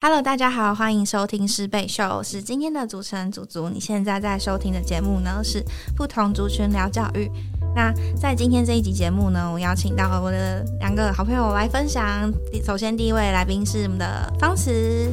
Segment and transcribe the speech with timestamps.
[0.00, 3.68] Hello，大家好，欢迎收听师贝秀，我是今天的主持人祖祖。
[3.68, 5.60] 你现在在收听的节目呢是
[5.96, 7.28] 不同族群聊教育。
[7.74, 12.32] 那在今天这一集节目呢，我邀请到我的两个好朋友来分享。
[12.64, 15.12] 首先，第一位来宾是我们的方慈，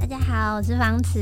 [0.00, 1.20] 大家好，我是方慈。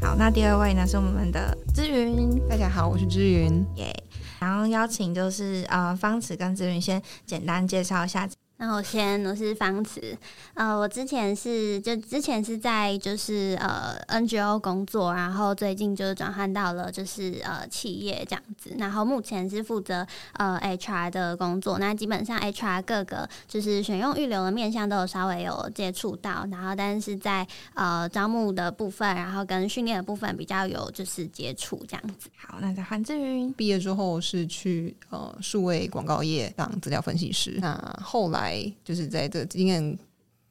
[0.00, 3.66] 好，那第二位呢是我们的知云，大家好，我是知云。
[3.74, 3.92] 耶，
[4.38, 8.28] 然后邀请就是呃方慈跟知云先简单介绍一下。
[8.58, 10.16] 那我先，我是方慈，
[10.54, 32.30] 呃，我之前是就之前是在就是呃 NGO 工作，然后最近就是转换到了就是呃企业这样子，然后目前是负责呃 HR 的工作，那基本上 HR 各个就是选用预留的面向都有稍微有接触到，然后但是在呃招募的部分，然后跟训练的部分比较有就是接触这样子。
[32.34, 38.45] 好，那在韩志云毕业之后是去呃数位广告业当资料分析师，那后来。
[38.84, 39.98] 就是在这经验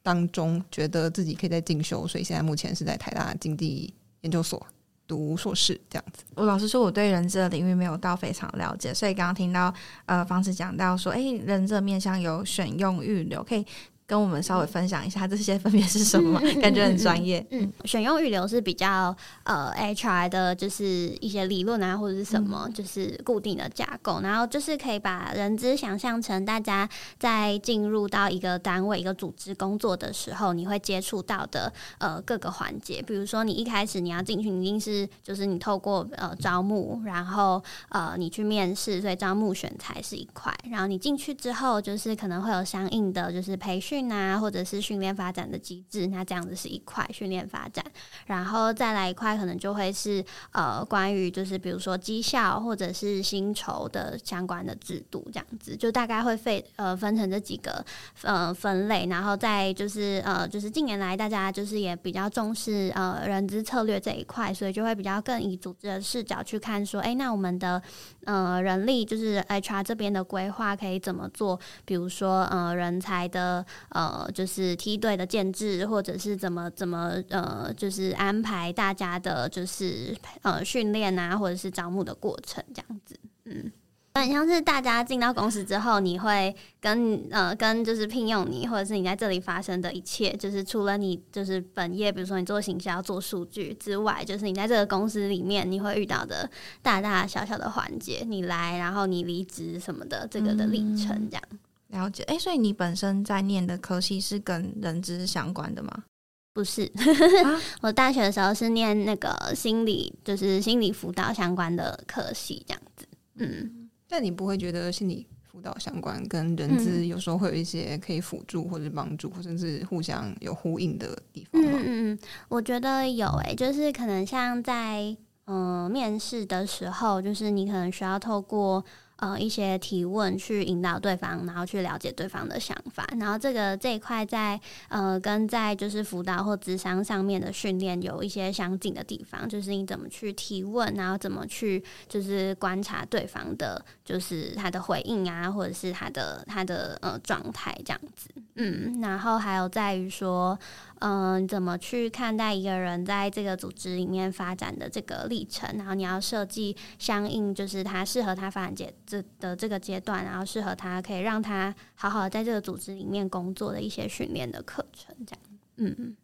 [0.02, 4.64] 当中，觉得自己可以在进修，所以现在目前是在台大经济研究所
[5.06, 6.24] 读硕士这样子。
[6.34, 9.72] 我老实说，我对人资的领域没有到非常了解，所以刚刚听到
[10.06, 13.64] 呃方子讲到说，哎，人资面向有选用预留，可以。
[14.06, 16.40] 跟我们稍微分享一下这些分别是什么？
[16.62, 17.44] 感觉很专业。
[17.50, 24.20] 嗯，选用预留是比较呃 HR 的，就是一些理论啊，或者是什么，就是固定的架构。
[24.22, 33.02] 然后就是可以把人资想象成大家在进入到一个单位、一个组织工作的时候，你会接触到的呃各个环节。
[33.02, 40.56] 比如说，你一开始你要进去，你一定是就是你透过呃招募，然后呃你去面试，所以招募选材是一块。
[40.70, 43.95] 然后你进去之后，就是可能会有相应的就是培训。
[43.96, 47.82] 训啊，或者是训练发展的机制，那这样子是一块训练发展，
[48.26, 57.82] 然后再来一块，可能就会是呃，关于就是比如说绩效或者是薪酬的相关的制度，这样子就大概会分呃分成这几个
[58.20, 67.82] 呃分类，然后再就是呃就是近年来大家就是也比较重视呃人资策略这一块，所以就会比较更以组织的视角去看说，哎，那我们的
[68.26, 71.58] 呃人力就是 HR 这边的规划可以怎么做？
[71.86, 73.64] 比如说呃人才的。
[73.90, 83.16] 呃，就是梯队的建制，或者是怎么怎么呃，就是安排大家的，就是呃训练啊，或者是招募的过程这样子。
[83.44, 83.70] 嗯，
[84.14, 96.50] 很像是大家进到公司之后，你会跟呃跟就是聘用你，或者是你在这里发生的一切，就是除了你就是本业，比如说你做行销、做数据之外，就是你在这个公司里面你会遇到的
[96.82, 101.42] 大大小小的环节，你来然后你离职什么的这个的历程这样。
[101.88, 106.04] 了解，哎，所以你本身在念的科系是跟人资相关的吗？
[106.52, 106.90] 不是
[107.82, 113.06] 我大学的时候是念那个心理，就是心理辅导相关的科系，这样子。
[113.34, 121.70] 嗯，但你不会觉得心理辅导相关跟人资有时候会有一些可以辅助或者帮助，或者是互相有呼应的地方吗？
[121.74, 125.14] 嗯嗯，我觉得有，哎，就是可能像在
[125.44, 128.82] 嗯面试的时候，就是你可能需要透过。
[129.16, 150.58] 呃，一些提问去引导对方，然后去了解对方的想法，然后这个这一块在呃跟在就是辅导或智商上面的训练有一些相近的地方，就是你怎么去提问，然后怎么去就是观察对方的，就是他的回应啊，或者是他的他的呃状态这样子，嗯，然后还有在于说。
[151.00, 155.68] 嗯，怎么去看待一个人在这个组织里面发展的这个历程？
[155.76, 165.40] 然后你要设计相应，就是他适合他发展阶这的这个阶段，然后适合他可以让他好好的在这个组织里面工作的一些训练的课程，这样。
[165.76, 166.16] 嗯嗯。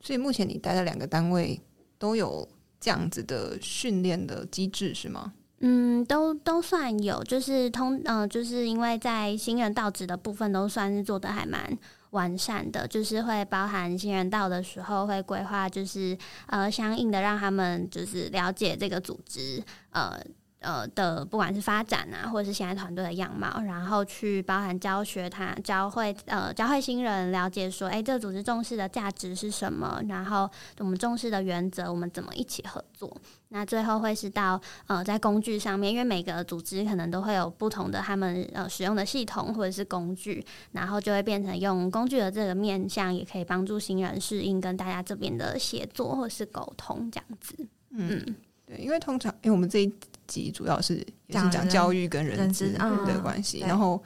[0.00, 1.60] 所以目前你待的两个单位
[1.98, 2.48] 都有
[2.78, 5.32] 这样子的训练的机制是吗？
[5.60, 11.76] 嗯，都都算有，就是通嗯，就是因为在新人到职的部分都算是做的还蛮。
[12.14, 16.16] 完善的，就是会包含新人到的时候会规划，就是
[16.46, 20.18] 呃，相应的让他们就是了解这个组织，呃。
[20.64, 30.00] 呃的，不管是发展啊，或者是现在团队的样貌，然后去包含教学，他教会呃教会新人了解说，哎，这个组织重视的价值是什么？
[30.08, 33.14] 然后我们重视的原则，我们怎么一起合作？
[33.50, 47.54] 那最后会是到呃在工具上面，因为每个组织可能都会有不同的他们呃使用的系统或者是工具，然后就会变成用工具的这个面向，也可以帮助新人适应跟大家这边的协作或是沟通这样子。
[47.90, 48.34] 嗯，
[48.66, 49.94] 对，因为通常因为我们这一。
[50.26, 54.02] 集主要是也是讲教育跟人资的关系，然后，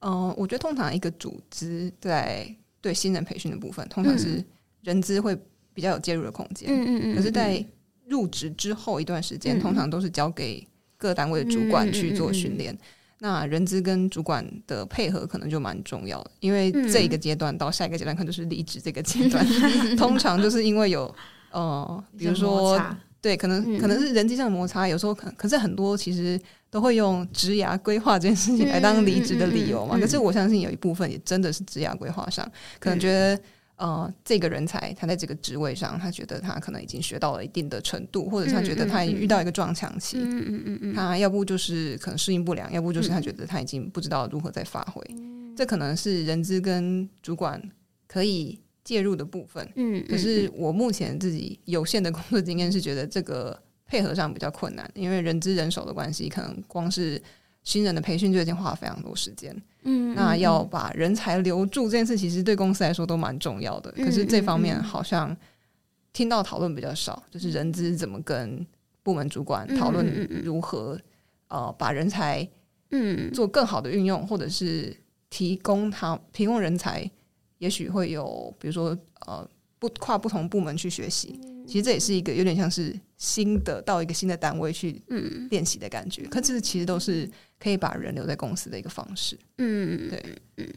[0.00, 4.44] 嗯，我觉得通常一个组织在对新人培训的部分，通常是
[4.82, 5.36] 人资会
[5.74, 7.16] 比较有介入的空间，嗯嗯嗯。
[7.16, 7.64] 可是，在
[8.06, 10.66] 入职之后一段时间，通常都是交给
[10.96, 12.76] 各单位的主管去做训练。
[13.20, 19.44] 那人资跟主管的配合可能就蛮重要的，因为这一个阶段到下一个阶段可能就是离职这个阶段，
[19.98, 21.12] 通常就是因为有
[21.50, 22.80] 呃，比如说
[23.20, 29.98] 对，可能可能是人际上的摩擦，有时候可可是很多其实都会用职涯规划这件事情来当离职的理由嘛。
[29.98, 33.40] 可是我相信有一部分也真的是职涯规划上，可能觉得。
[33.78, 45.00] 呃，这个人才他在这个职位上，他觉得他可能已经学到了一定的程度，或者他觉得他已遇到一个撞墙期，嗯嗯嗯嗯，他要不就是可能适应不良，要不就是他觉得他已经不知道如何再发挥，
[45.56, 47.62] 这可能是人资跟主管
[48.08, 49.68] 可以介入的部分。
[49.76, 57.20] 嗯，可是我目前自己有限的工作经验是觉得这个配合上比较困难，因为人资人手的关系，可能光是。
[57.64, 63.92] 新人的培训就已经花了非常多时间，嗯，那要把人才留住这件事，其实对公司来说都蛮重要的。
[63.92, 65.36] 可是这方面好像
[66.14, 68.66] 听到讨论比较少，就是人资怎么跟
[69.02, 70.06] 部门主管讨论
[70.42, 70.98] 如何
[71.48, 72.48] 呃把人才
[72.90, 74.96] 嗯做更好的运用，或者是
[75.28, 77.10] 提供他提供人才，
[77.58, 78.96] 也许会有比如说
[79.26, 81.38] 呃不跨不同部门去学习。
[81.66, 85.02] 其实这也是一个有点像是新的到一个新的单位去
[85.50, 89.38] 练习的感觉，可这其实都是可以把人留在公司的一个方式。
[89.58, 90.24] 嗯，对，
[90.56, 90.74] 嗯，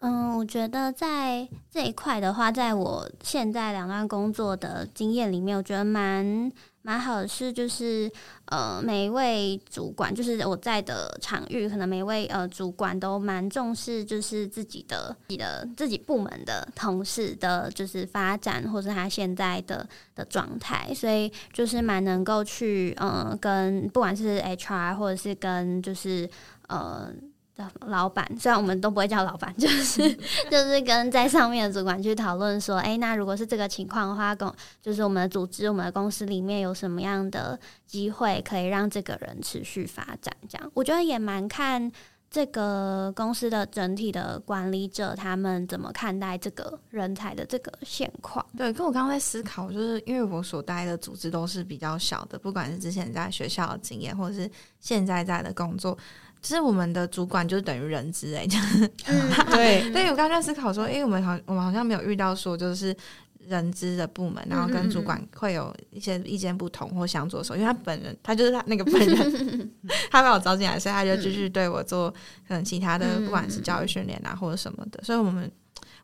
[0.00, 6.52] 嗯，我觉得在这一块的话，在我现在两段工作的经验里面，我觉得蛮。
[6.88, 8.10] 蛮好的是，就是
[8.46, 26.26] 呃，每一位主管，就是我在的场域，可能每一位呃主管都蛮重视，就是自己的、自己的、自己部门的同事的，就是发展或者他现在的的状态，所以就是蛮能够去嗯，跟不管是 HR 或者是跟就是
[26.68, 27.12] 呃。
[27.86, 30.12] 老板，虽然我们都不会叫老板，就是
[30.50, 40.32] 就是跟在上面的主管去讨论说，哎，那如果是这个情况的话，公就是我们的组织、我们的公司里面有什么样的机会可以让这个人持续发展？
[40.48, 41.90] 这样，我觉得也蛮看
[42.30, 48.44] 这个公司的整体的管理者他们怎么看待这个人才的这个现况。
[48.56, 55.98] 对，跟我刚刚在思考，就是因为我所待的组织都是比较小的，不管是之前在学校的经验，或者是现在在的工作。
[56.40, 58.46] 其实我们的主管就是等于人资 哎，
[59.50, 62.96] 对，对我刚刚在思考说，哎，我们好，我们好像没有遇到说就是
[63.46, 69.70] 人资的部门，然后跟主管会有一些意见不同或想做的时候，因为他本人他就是他那个本人，
[70.10, 72.10] 他把我招进来，所以他就继续对我做
[72.46, 75.50] 可能其他的，不管是教育训练啊或者什么的，所以我们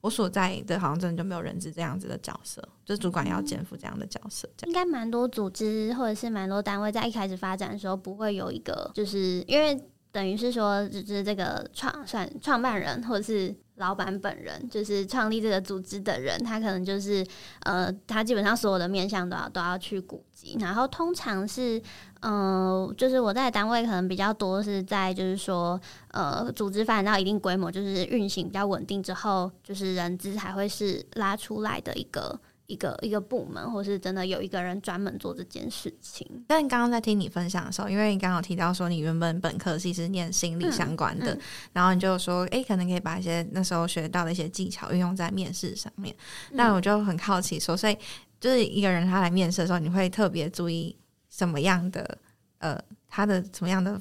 [0.00, 9.78] 我所在的好像真的就没有人资这样子的角色，就是主管要肩负这样的角色，应该蛮多组织或者是蛮多单位在一开始发展的时候不会有一个，就是因为。
[10.14, 17.26] 等于是说，就是这个创算创办人或者是老板本人，就是创立这个组织的人，他可能就是
[17.64, 20.56] 呃，他基本上所有的面向都要都要去顾及。
[20.60, 21.82] 然后通常是，
[22.22, 25.80] 嗯，就是我在单位可能比较多是在就是说，
[26.12, 32.38] 呃，组织发展到一定规模，就是运行比较稳定之后，就是人资才会是拉出来的一个。
[32.66, 36.26] 一个一个部门，或是真的有一个人专门做这件事情。
[36.46, 41.38] 但刚刚在听你分享的时候，因为你刚刚提到说你原本本科系是念心理相关的，
[41.72, 46.14] 然后你就说，哎，可能可以把一些那时候学到的一些技巧运用在面试上面。
[46.52, 47.96] 那我就很好奇，说，所以
[48.40, 50.96] 就是一个人他来面试的时候，你会特别注意
[51.28, 52.18] 什么样的
[52.58, 54.00] 呃他的什么样的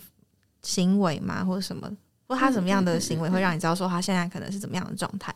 [0.62, 1.92] 行为吗，或者什么，
[2.28, 5.36] 或他什么样的行为会让你知道说他现在可能是怎么样的状态？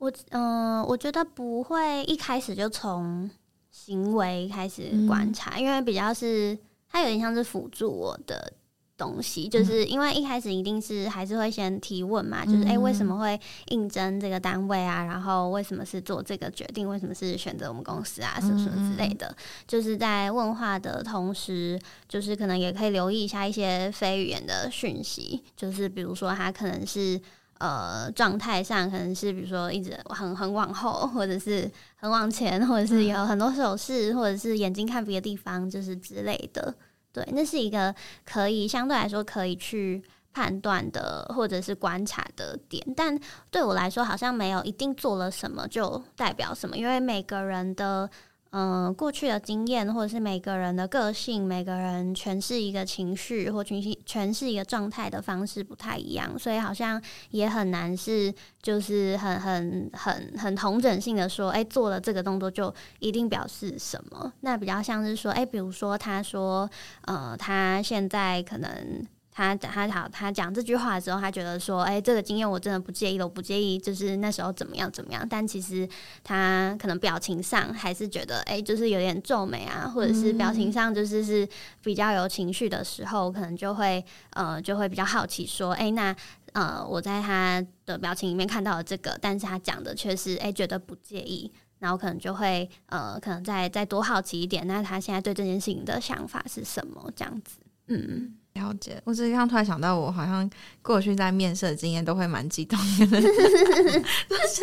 [0.00, 3.30] 我嗯，我觉得不会一开始就从
[3.70, 6.58] 行为开始观察，因为比较是
[6.90, 8.50] 它有点像是辅助我的
[8.96, 15.04] 东西，就是因为一开始一定是还是会先提问嘛，就是哎为什么会应征这个单位啊？
[15.04, 16.88] 然后为什么是做这个决定？
[16.88, 18.38] 为什么是选择我们公司啊？
[18.40, 19.36] 什么什么之类的，
[19.66, 27.20] 就是在问话的同时，就是可能也可以留意一下一些非语言的讯息，就是比如说他可能是。
[27.60, 36.74] 呃，状态上可能是比如说一直很很往后，或者是很往前，或者是有很多手势，或者是眼睛看别的地方，就是之类的。
[37.12, 40.02] 对，那是一个可以相对来说可以去
[40.32, 42.82] 判断的，或者是观察的点。
[42.96, 43.18] 但
[43.50, 48.08] 对我来说，好像没有一定做了什么就代表什么，因为每个人的。
[48.52, 64.32] 嗯，过去的经验，或者是每个人的个性，每个人诠释一个情绪或诠释诠释一个状态的方式不太一样，所以好像也很难是就是很很很很同整性的说，哎，做了这个动作就一定表示什么？
[64.40, 66.68] 那比较像是说，哎，比如说他说，
[67.02, 69.06] 呃，他现在可能。
[69.40, 75.26] 他他好他讲这句话的时候，他觉得说，哎，这个经验我真的不介意了，我不介意，就是那时候怎么样怎么样。
[75.28, 75.88] 但其实
[76.22, 81.48] 他可能表情上还是觉得，哎，就是有点皱眉啊，或者是表情上就是是
[81.82, 84.04] 比较有情绪的时候，可能就会
[84.34, 86.14] 呃就会比较好奇说，哎，那
[86.52, 91.50] 呃我在他的表情里面看到了这个，但是他讲的却是哎觉得不介意。
[91.80, 97.10] 然后可能就会呃，可能再再多好奇一点，那他现在对这件事情的想法是什么？
[97.16, 97.56] 这样子，
[97.86, 99.00] 嗯，了解。
[99.04, 100.48] 我只是刚突然想到，我好像
[100.82, 103.06] 过去在面试的经验都会蛮激动的。
[103.20, 104.62] 就是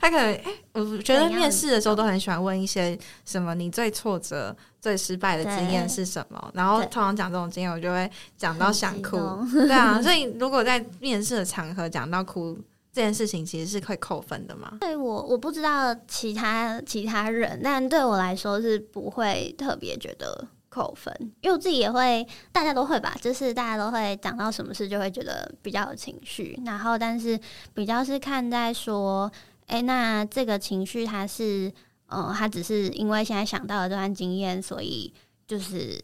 [0.00, 6.50] 他可能，哎，我觉得面试的时候都很喜欢问一些什么，你最挫折、最失败的经验是什么？
[6.54, 9.16] 然后通常讲这种经验，我就会讲到想哭。
[9.52, 12.58] 对啊，所以如果在面试的场合讲到哭。
[12.94, 14.78] 这件事情其实是会扣分的吗？
[14.80, 27.38] 对我我不知道其他其他人，但对我来说是不会特别觉得扣分，因为我自己也会，大家都会吧，就是大家都会讲到什么事就会觉得比较有情绪，然后但是
[27.72, 29.30] 比较是看在说，
[29.66, 31.72] 哎，那这个情绪他是，
[32.08, 35.14] 呃，他只是因为现在想到了这段经验，所以
[35.46, 36.02] 就是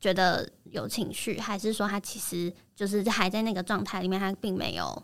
[0.00, 5.02] 觉得有情绪，还是说他其实就是还在那个状态里面，他并没有。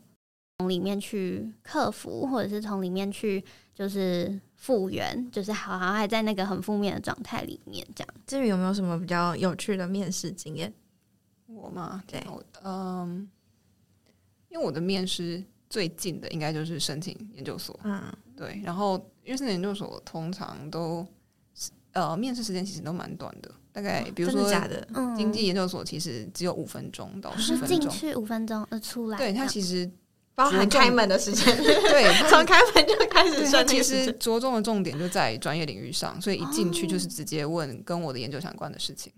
[0.62, 8.14] 从里面去克服，或者是从里面去就是复原，就是好好还在那个很负面的状态里面，这样。
[8.28, 10.72] 至于有没有什么比较有趣的面试经验？
[11.48, 12.24] 我嘛，对，
[12.62, 13.28] 嗯，
[14.50, 18.00] 因为我的面试最近的应该就是申请研究所，嗯，
[18.36, 18.62] 对。
[18.64, 21.04] 然后因为申请研究所通常都
[21.90, 29.90] 呃面试时间其实都蛮短的，大概比如说假的，经济研究所其实只有五分钟到十分钟，进去五分钟呃出来，对，它其实。
[30.34, 33.66] 包含开门的时间， 对， 从开门就开始算。
[33.66, 39.12] 其实着重的重点就在专业领域上，所以一进去就是直接问跟我的研究相关的事情。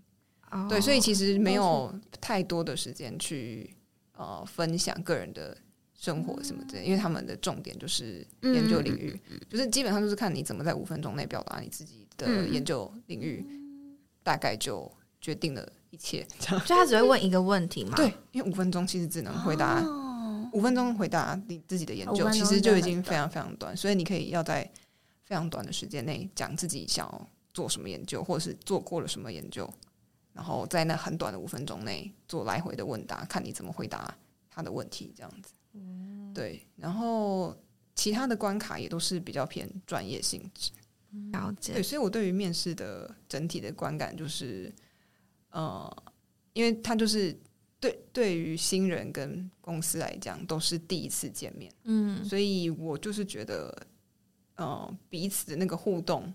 [0.68, 3.75] 对，所以其实没有太多的时间去
[4.16, 5.56] 呃分享个人的
[5.99, 13.44] 生活什么的，因为他们的重点就是研究领域，就是基本上就是看你怎么在五分钟内表达你自己的研究领域，
[14.23, 14.88] 大概就
[15.21, 16.25] 决定了一切。
[16.38, 17.97] 就他只会问一个问题嘛？
[17.97, 19.85] 对，因为五分钟其实只能回答。
[20.54, 24.62] 五分钟回答你自己的研究，其实就已经非常非常短，所以你可以要在
[25.25, 29.68] 非常短的时间内讲自己想要做什么研究，或者是做过了什么研究，
[30.32, 34.16] 然后在那很短的五分钟内做来回的问答，看你怎么回答
[34.49, 35.52] 他的问题，这样子。
[36.32, 37.56] 对，然后
[37.96, 40.70] 其他的关卡也都是比较偏专业性质。
[41.32, 41.73] 了解。
[41.73, 44.73] 对，所以我对于面试的整体的观感就是，
[45.50, 46.04] 呃，
[46.52, 47.37] 因为他就是。
[47.85, 53.87] 对，对于新人跟公司来讲，都是第一次见面，嗯，所以我就是觉得，
[54.55, 56.33] 呃，彼此的那个互动，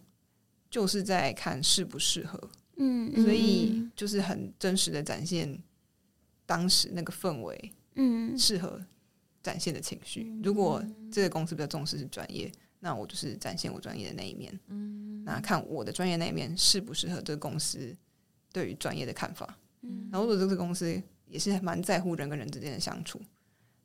[0.69, 2.39] 就是在看适不适合，
[2.77, 5.57] 嗯，所以就是很真实的展现
[6.45, 8.79] 当时那个氛围，嗯，适合
[9.41, 10.31] 展现的情绪。
[10.43, 17.97] 如果这个公司比较重视是专业，那我就是展现我专业的那一面，嗯，那看我的专业那一面适不适合这个公司
[18.53, 21.01] 对于专业的看法，嗯，然后如果这个公司。
[21.29, 23.21] 也是蛮在乎人跟人之间的相处，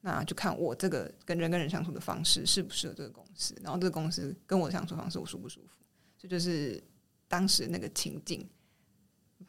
[0.01, 5.85] 那就看我这个跟人跟人相处的方式适不适合这个公司，然后这个公司跟我的相处方式我舒不舒服，
[6.19, 6.83] 这就是
[7.29, 8.49] 当时那个情境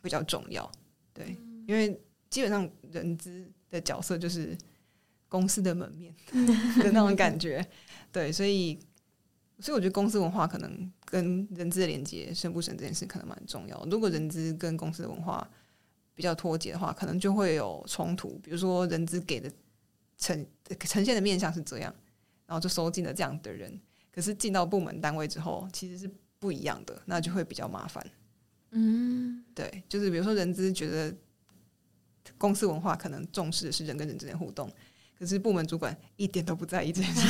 [0.02, 0.70] 比较重要。
[1.14, 1.38] 对，
[1.68, 2.00] 因为
[2.30, 4.58] 基本上人资的角色就是
[5.30, 6.14] 公司的门面
[6.78, 7.66] 的那种感觉，
[8.12, 8.78] 对，所以
[9.60, 13.82] 所以我觉得公司文化可能跟人资的连接深不深这件事可能蛮重要。
[13.90, 15.50] 如果人资跟公司的文化，
[16.16, 18.40] 比较脱节的话，可能就会有冲突。
[18.40, 19.52] 比如说，人资给的
[20.18, 20.46] 呈
[20.80, 21.94] 呈现的面相是这样，
[22.48, 23.80] 然后就收进了这样的人。
[24.12, 28.06] 可是进到部门单位之后，其实是不一样的，那就会比较麻烦。
[28.72, 31.14] 嗯，对，就是比如说，人资觉得
[32.38, 34.72] 公司文化可能重视的是人跟人之间互动。
[35.18, 37.22] 可是部门主管一点都不在意这件事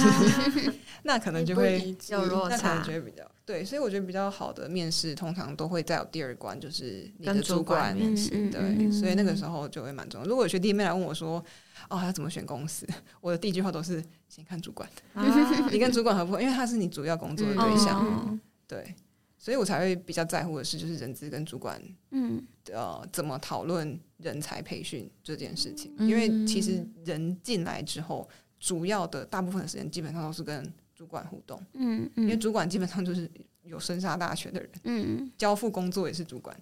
[0.59, 0.73] 情，
[1.03, 10.27] 那可能就会有落差，就会比较对，所以我觉得比较好的面试通常都会再有第二关，就是你的主管面试，对，所以那个时候就会蛮重要。
[10.27, 11.43] 如果有学弟妹来问我说，
[11.89, 12.87] 哦，要怎么选公司，
[13.21, 14.89] 我的第一句话都是先看主管，
[15.71, 18.95] 你跟主管合不合，因为他是你主要工作的对象，对。
[19.37, 25.93] 所以我才会比较在乎的是，就是人资跟主管，嗯，呃，怎么讨论人才培训这件事情？
[25.99, 28.27] 因为其实人进来之后，
[28.59, 33.29] 主要的大部分的时间基本上都是跟主管互动，嗯嗯，因为主管基本上就是
[33.63, 36.59] 有生杀大权的人，嗯，交付工作也是主管，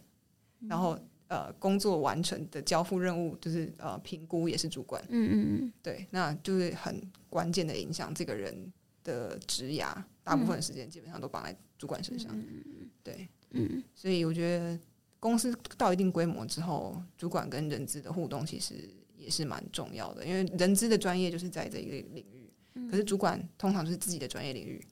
[0.68, 8.74] 然后呃，工作完成的交付任务就是呃评估也是主管，嗯嗯嗯，对，那就是很关键的影响这个人
[9.04, 11.56] 的职涯，大部分时间基本上都绑在。
[11.76, 12.90] 主管身上，嗯。
[13.04, 14.80] 对，嗯，所以我觉得
[15.20, 22.43] 公司到一定规模之后，主管跟人资的互动其实也是蛮重要的，因为人资的专业就是在这一个领域，
[22.90, 24.84] 可是主管通常是自己的专业领域，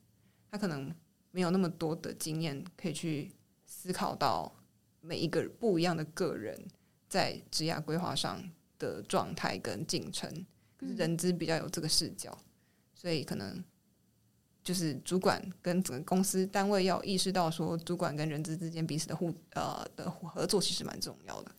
[0.49, 0.93] 他可能
[1.31, 3.31] 没有那么多的经验可以去
[3.65, 4.53] 思考到
[4.99, 6.59] 每一个不一样的个人
[7.09, 8.41] 在职业规划上
[8.77, 10.29] 的状态跟进程，
[10.77, 12.37] 可是人资比较有这个视角，
[12.93, 13.63] 所以可能
[14.63, 21.55] 就是主管跟整个公司单位要意识到说，主管跟人资之间彼此的互呃的合作其实蛮重要的。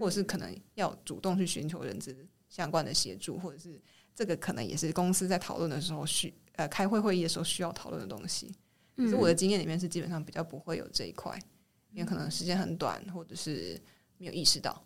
[0.00, 3.78] 或者是可能要主动去寻求人资相关的协助，或者是
[4.16, 8.50] 这个可能也是公司在讨论的时候需呃开会会议的时候需要讨论的东西。
[8.96, 11.38] 可是我的经验里面是基本上比较不会有这一块，
[11.92, 13.80] 因为可能时间很短，或者是
[14.18, 14.82] 没有意识到，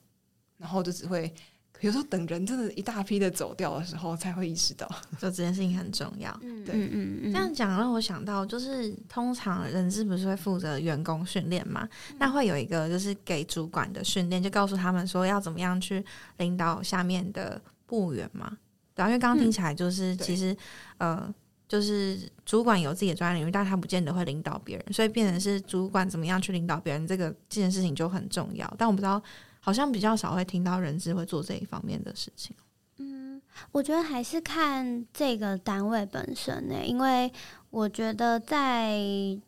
[0.59, 1.33] 然后就只会。
[1.81, 6.31] 有时候等人真的一大批的走掉的时候，才会意识到，就这件事情很重要。
[6.67, 11.89] 对，嗯嗯这样讲让我想到，就是通常人资不是会负责员工训练嘛？
[12.19, 16.05] 那会有一个就是给主管的训练，就告诉他们说要怎么样去
[16.37, 18.59] 领导下面的部员嘛。
[19.05, 20.57] 对，因为刚刚听起来就是其实
[20.99, 21.33] 呃，
[21.69, 28.73] 就是主管有自己的专业领域，但他不见得会领导别人，所以变成是主管怎么样去领导别人，这个这件事情就很重要。
[28.79, 29.23] 但我不知道。
[29.63, 32.57] 好像比较少会听到人资会做这一方面的事情。
[32.97, 33.39] 嗯，
[33.73, 37.31] 我觉得还是看这个单位本身呢，因为
[37.69, 38.99] 我觉得在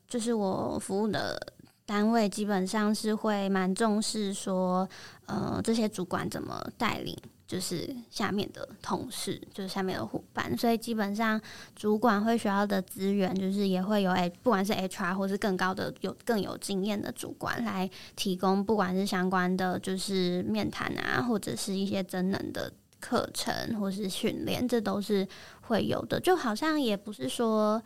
[0.07, 1.55] 就是我服务的
[1.87, 4.87] 单位，基本上是会蛮重视说，
[5.25, 7.17] 呃，这些主管怎么带领。
[7.53, 11.39] 就是下面的同事，就是下面的伙伴，所以基本上
[11.77, 25.29] 主管会需要的资源，就是也会有诶，不管是 HR 或是更高的有更有经验的主管来提供，不管是相关的就是面谈啊，或者是一些真能的课程或是训练，这都是
[25.61, 26.19] 会有的。
[26.19, 27.83] 就好像也不是说。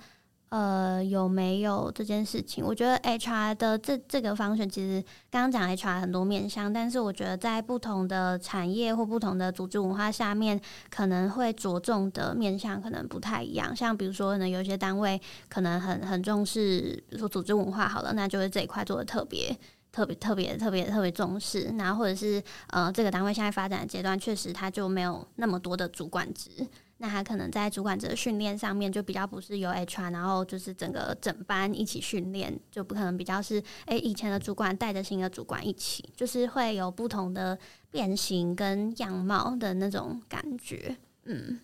[0.49, 2.65] 呃，有没有这件事情？
[2.65, 13.75] 我觉得 HR 的这这个方选，其实刚刚讲 HR 很多面向，但是我觉得在不同的产业或不同的组织文化下面，可能会着重的面向可能不太一样。
[13.75, 19.55] 像比如说，可能，有些单位可能很很重视，比如说组织文化好了，那就是这一块做的特别
[19.91, 21.75] 特别特别特别特别重视。
[21.77, 26.51] 然后或者是呃，这个单位现在发展的阶段，确实它就没有那么多的主管职。
[26.99, 37.59] 那他可能在主管者的训练上面就比较不是由 HR，然后就是整个整班一起训练，就不可能比较是诶以前的主管带着新的主管一起，就是会有不同的
[37.91, 40.97] 变形跟样貌的那种感觉。
[41.25, 41.61] 嗯，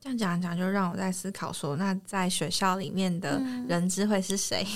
[0.00, 4.66] 这样讲讲就让我在思考说，那在学校里面的人资会是谁？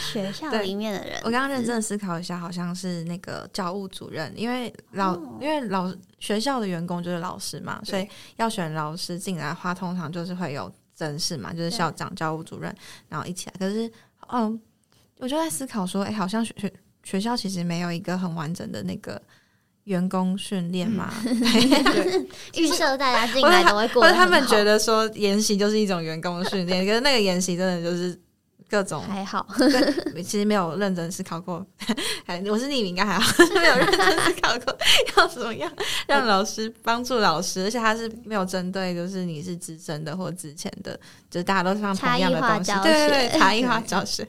[0.00, 12.74] 学校里面的人，我刚刚认真的思考一下，好像是那个教务主任，因为老因为老学校的员工就是老师嘛，所以要选老师进来的话，通常就是会有正式嘛，就是校长、教务主任，
[13.08, 13.54] 然后一起来。
[13.58, 13.90] 可是，
[14.32, 14.60] 嗯，
[15.18, 19.20] 我就在思考说，哎，好像学学学校其实没有一个很完整的那个
[19.84, 21.12] 员工训练嘛，
[22.54, 28.18] 预设大家进来都会过，或者他们觉得说研习就是一种员工训练，可是那个研习真的就是。
[28.74, 29.46] 各种还好，
[30.16, 31.64] 其实没有认真思考过。
[32.50, 34.76] 我是匿名，应该还好，没有认真思考过
[35.16, 35.72] 要怎么样
[36.08, 40.98] 让老师帮助老师，而且他是没有针对，就是你是资深的或之前的，
[41.30, 44.28] 就是大家都上同样的东西，对对对，差异化教学。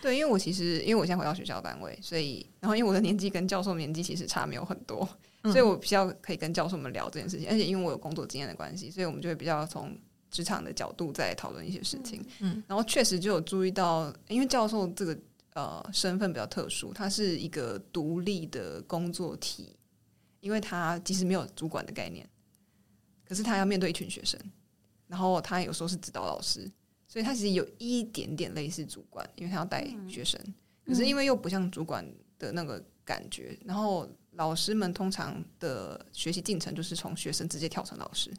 [0.00, 5.08] 对，因为我其实因为我现在回到学校单位，所以然后因为我的年纪跟教授年纪其实差没有很多，
[5.42, 9.92] 所以我比较可以跟教授们聊这件事情，而且因为我有工作经验的关系，所以我们就会比较从。
[10.30, 15.18] 职场的角度在讨论一些事情，嗯，然后确实就有注意到，因为教授这个
[15.54, 19.76] 呃身份比较特殊，他是一个独立的工作体，
[20.40, 22.28] 因为他其实没有主管的概念，
[23.24, 24.40] 可是他要面对一群学生，
[25.08, 26.70] 然后他有时候是指导老师，
[27.08, 30.40] 所以他其实有一点点类似主管，因为他要带学生，
[30.86, 32.06] 可是因为又不像主管
[32.38, 38.32] 的那个感觉，然后老师们通常的学习进程就是从学生直接跳成老师。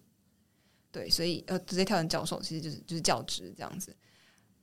[0.91, 3.95] 对，所以呃，直接跳成教授，其实就是就是教职这样子，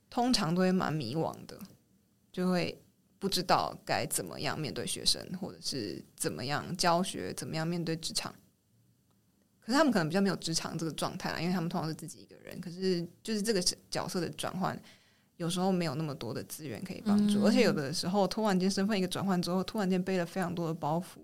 [0.09, 1.59] 通常都会蛮迷惘的，
[2.31, 2.79] 就会
[3.17, 8.33] 不知道该怎么样面对学生，或者是怎么样教学，怎么样面对职场。
[9.59, 12.59] 可是他们可能比较没有职场这个状态啊，因为他们通常是自己一个人。
[12.59, 14.79] 可是就是这个角色的转换，
[15.37, 21.19] 有时候没有那么多的资源可以帮助，而且有的时候突然间身份一个转换之后，突然间背了非常多的包袱。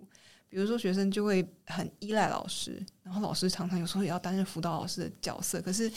[0.48, 5.62] 比如说，学生就会很依赖老师，然后老师常常有时候也要担任辅导老师的角色。
[5.62, 5.92] 可是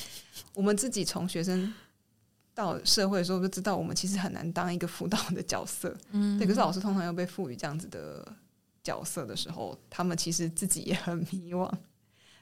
[0.53, 1.73] 我们自己从学生
[2.55, 5.97] 到社会的时候，就知道我们其实很难当一个辅导的角色。
[6.11, 6.47] 嗯，对。
[6.47, 8.27] 可是老师通常又被赋予这样子的
[8.83, 11.71] 角色的时候，他们其实自己也很迷惘。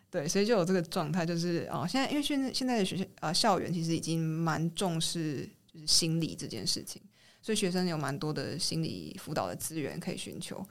[0.09, 7.03] 对，所以就有这个状态，就是哦，现在因为现在现在的学校啊，校园其实已经蛮重视就是心理这件事情，
[7.43, 10.67] 所以学生有蛮多的心理辅导的资源可以寻求。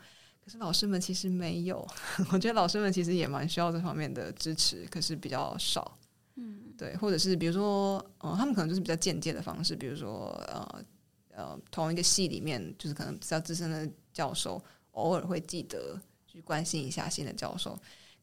[0.46, 1.86] 可是老师们其实没有，
[2.32, 5.98] 我觉得老师们其实也蛮需要这方面的支持，可是比较少。
[6.36, 10.86] 嗯，对，或者是比如说，呃，他们可能就是比较间接的方式，比如说，呃
[11.30, 17.74] 呃，同一个系里面，就是可能比较资深的教授偶尔会记得去关心一下新的教授，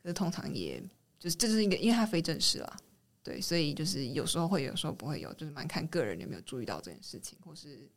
[0.00, 0.80] 可是通常也
[1.18, 2.76] 就是这是一个，因为他非正式啦，
[3.24, 7.90] 对，所以就是有时候会有时候不会有，就是蛮看个人有没有注意到这件事情，或是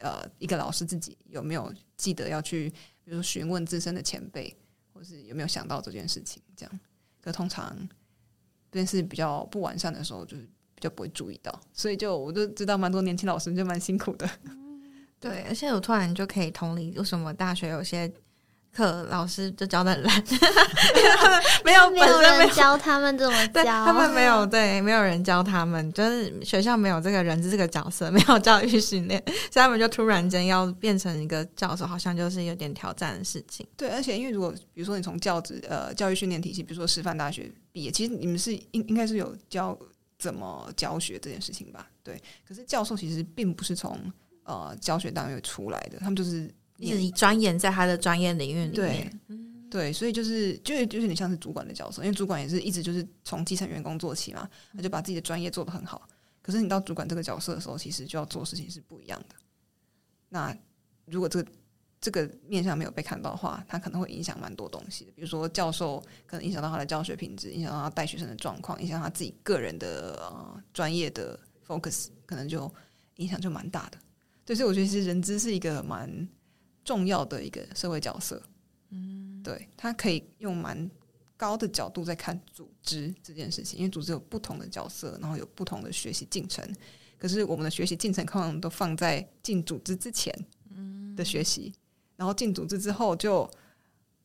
[0.00, 2.70] 呃，一个老师自己有没有记得要去。
[3.04, 4.56] 比如询问资深的前辈，
[4.92, 6.80] 或是有没有想到这件事情，这样。
[7.20, 7.76] 可通常
[8.72, 10.42] 这件事比较不完善的时候，就是
[10.74, 14.28] 比较不会注意到，所以就我就知道蛮多年轻老师就蛮辛苦的。
[15.20, 18.12] 对，而且我突然就可以同理，为什么大学有些。
[18.74, 20.24] 课老师就教的很烂，
[21.64, 33.64] 没有没有人教他们怎么教，他们没有对，没有人教他们，就是学校没有这个人这个角色，没有教育训练， 所以他们就突然间要变成一个教授，好像就是有点挑战的事情。
[33.76, 39.78] 对，而且因为如果比如说你从教职呃教育训练体系，比如说师范大学毕业，其实你们是应应该是有教
[40.18, 41.86] 怎么教学这件事情吧？
[42.02, 43.98] 对，可是教授其实并不是从
[44.42, 46.52] 呃教学单位出来的，他们就是。
[46.90, 49.38] 自己钻研在他的专业领域里面，对，
[49.70, 56.08] 对所以就是就就是你像是主管的角色，因为主管也是一直就是从基层员工做起嘛，他就把自己的专业做得很好。
[56.42, 59.34] 可是你到主管这个角色的时候，其实就要做事情是不一样的。
[60.28, 60.54] 那
[61.06, 61.50] 如果这个
[62.00, 65.12] 这个面向没有被看到的话，他可能会影响蛮多东西的。
[65.12, 72.70] 比如说教授可能影响到他的教学品质，影响到他带学生的状况，影响他自己个人的呃专业的 focus，可能就
[73.16, 73.98] 影响就蛮大的。
[74.44, 76.28] 对，所以我觉得其实人资是一个蛮。
[76.84, 78.42] 重要的一个社会角色，
[78.90, 80.90] 嗯，对他可以用蛮
[81.36, 86.62] 高的角度在看组织这件事情，因为组织有不同的角色，然后有不同的学习进程。
[87.18, 90.30] 可是我们的学习进程可能都放在进组织之前
[91.16, 91.72] 的学习，
[92.16, 93.48] 然后进组织之后就，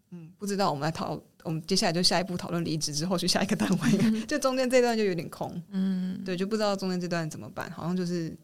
[0.09, 8.37] 嗯，不知道我们来讨，我们接下来就下一步讨论离职之后去下一个单位， 就中间这段就有点空，嗯，对，就不知道中间这段怎么办，好像就是。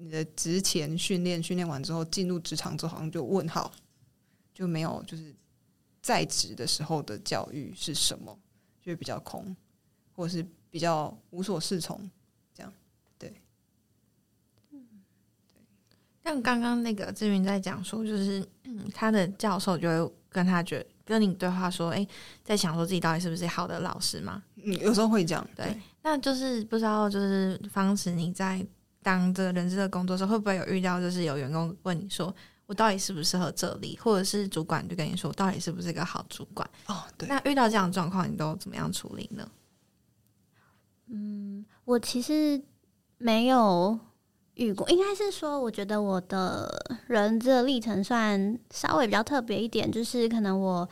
[0.00, 3.72] 你的职前训练训练完之后，进入职场之后好像就问号，
[4.54, 5.34] 就没有就是
[6.00, 8.38] 在职的时候的教育是什么，
[8.80, 9.56] 就比较空，
[10.14, 12.08] 或者是比较无所适从，
[12.54, 12.72] 这样
[13.18, 13.42] 对。
[14.70, 14.80] 嗯，
[16.22, 18.46] 像刚刚那个志云在讲说，就是
[18.94, 22.06] 他的教授就会跟他觉跟你对话说，哎，
[22.44, 24.44] 在想说自己到底是不是好的老师嘛？
[24.62, 25.76] 嗯，有时候会讲，对。
[26.02, 28.64] 那就是不知道，就是方时你在。
[29.08, 32.34] 当这个人事的工作时，会不会有遇到就是有员工问你说
[32.66, 36.68] 我到底适不适合这里，或者是主管就跟你说我到底是不是一个好主管？
[36.86, 37.26] 哦，对。
[37.26, 39.48] 那遇到这样的状况，你都怎么样处理呢？
[41.06, 42.62] 嗯，我其实
[43.16, 43.98] 没有
[44.54, 46.68] 遇过，应该是说，我觉得我的
[47.06, 50.86] 人资的历程算稍微比较特别一点，就是可能我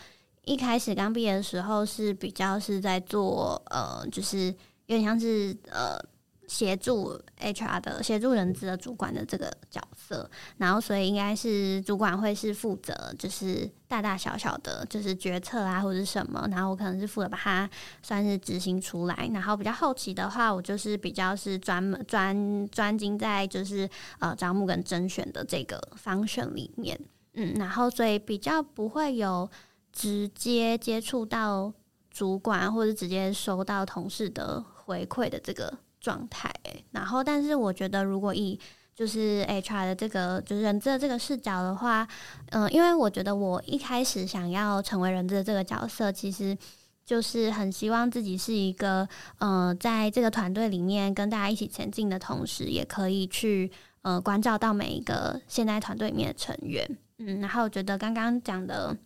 [0.44, 4.46] 一开始刚毕业的时候是比较是在做呃，就是
[4.87, 6.02] 有点像是呃。
[6.48, 17.68] 协助 HR 的协助人资的主管的这个角色，然后所以应该是主管会是负责，就是大大小小的，就是决策啊或者什么，然后我可能是负责把它
[18.02, 23.88] 算是执行出来，然后比较后期的话，我就是比较是专门专专精在就是
[24.20, 26.98] 呃招募跟甄选的这个方选里面，
[27.35, 29.50] 嗯，然后所以比较不会有
[29.92, 31.72] 直接接触到
[32.11, 35.76] 主管或者直接收到同事的回馈的这个。
[36.00, 36.52] 状态，
[36.92, 38.59] 然后，但是我觉得，如果以
[38.94, 42.06] 就是 HR 的这个就是人资的这个视角的话，
[42.50, 46.56] 嗯，因为我觉得我一开始想要成为人资的这个角色，其实
[47.04, 53.70] 就是很希望自己是一个，呃，在这个团队里面跟大家一起前进的同时，也可以去
[54.02, 58.96] 呃关照到每一个现在团队里面的成员，嗯，然后我觉得刚刚讲的。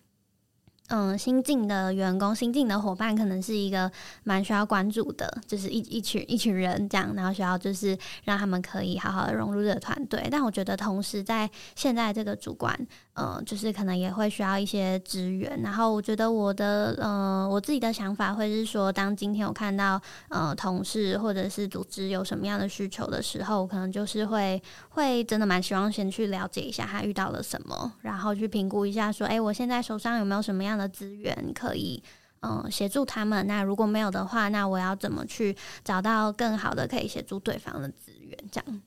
[0.91, 3.91] 嗯，新进的员工、新进的伙伴可能是一个
[4.25, 10.27] 蛮需要关注的，就是一一群一群人这样，然后需要就是让他们可以好好的融入这个团队。
[10.31, 12.77] 但我觉得，同时在现在这个主管，
[13.15, 15.63] 嗯，就是可能也会需要一些资源。
[15.63, 32.03] 然后我觉得我的，嗯，我自己的想法会是说，当今天我看到，呃，同事或者是组织有什么样的需求的时候，可能就是会会真的蛮希望先去了解一下他遇到了什么，然后去评估一下说，哎，我现在手上有没有什么样的资源可以
[32.41, 33.47] 嗯协助他们？
[33.47, 38.37] 那如果没有的话，那我要怎么去找到更好的可以协助对方的资源？
[38.51, 38.81] 这样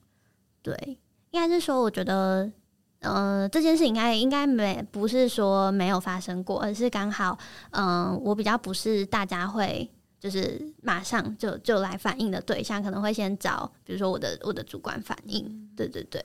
[0.60, 0.98] 对，
[1.30, 2.50] 应该是说，我觉得
[3.00, 7.38] 呃这件事应该应该没不是说没有发生过，而是刚好
[7.70, 15.70] 嗯我比较不是大家会就是马上就就来反映的对象，可能会先找比如说我的我的主管反映。
[15.76, 16.20] 对对对。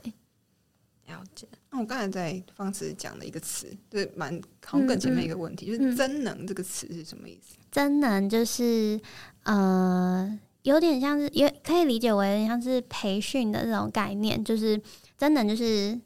[1.10, 1.48] 了解。
[1.72, 4.34] 那我刚才在方词讲的一个词，就是蛮
[4.66, 7.58] 好像更前面一个问题，就是“真能”这个词是什么意思？
[7.72, 9.00] 真能就是
[9.44, 14.82] 呃，有点像是也可以理解为像是培训的这种概念，就是
[15.18, 16.00] 真能就是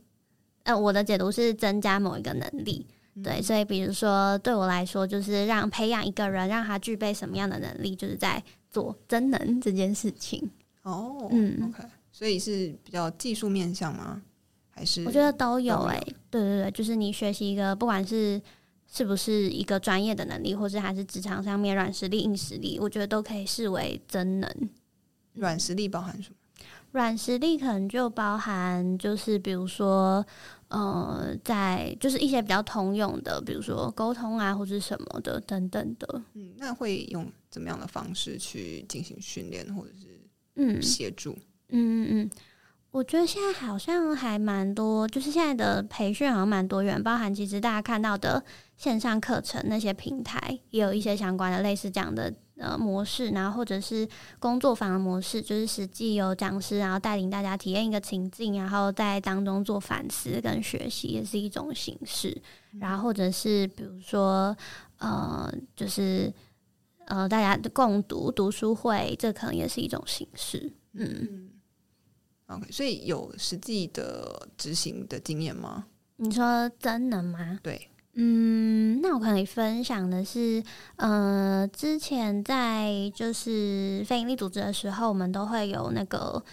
[0.63, 2.87] 呃，我的解读是增加某一个能力。
[3.23, 10.49] 对，所以比如说对我来说，就是让培养一个人，让他具备什么样的能力，就是在做真能这件事情。
[10.81, 14.21] 哦，嗯，OK，所以是比较技术面向吗？
[14.73, 18.41] 还是我觉得都有哎，对对对，就是你学习一个，不管是
[18.91, 24.49] 是不是一个专业的能力，或者还是职场上面软实力、硬实力，我觉得都可以视为真能。
[25.33, 26.35] 软实力包含什么？
[26.91, 30.25] 软实力可能就包含，就是比如说。
[30.69, 36.23] 呃，在就是一些比较通用的，比如说沟通啊，或者什么的等等的。
[36.33, 40.19] 嗯，那会用怎么样的方式去进行训练，或者是
[40.55, 41.33] 嗯协助？
[41.69, 42.31] 嗯嗯嗯，
[42.93, 48.41] 我觉得现在好像还蛮多，就是现在的培训好像蛮多元，包含其实大家看到的
[48.77, 52.33] 线上课程那些平台，也有一些相关的类似这样的。
[52.55, 62.39] 呃，模式，然后或者是工作坊的模式，就是实际有讲师，然后带领大家体验一个情境，然后在当中做反思跟学习，也是一种形式。
[62.79, 64.55] 然后或者是比如说，
[64.99, 66.31] 呃，就是
[67.07, 70.71] 呃，大家的共读读书会，这可能也是一种形式。
[70.93, 71.49] 嗯
[72.55, 75.85] ，OK，所以有实际的执行的经验吗？
[76.17, 77.59] 你说真的吗？
[77.61, 77.89] 对。
[78.15, 80.63] 嗯，那我可以分享的是，
[80.97, 86.43] 呃，之前在就是非营利组织的时候，我们都会有那个，